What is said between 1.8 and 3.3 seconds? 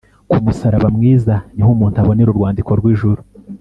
abonera urwandiko rw’ijuru